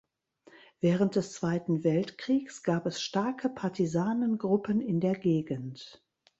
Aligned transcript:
Während 0.79 1.15
des 1.15 1.31
Zweiten 1.31 1.83
Weltkriegs 1.83 2.63
gab 2.63 2.87
es 2.87 3.03
starke 3.03 3.49
Partisanengruppen 3.49 4.81
in 4.81 4.99
der 4.99 5.13
Gegend. 5.13 6.03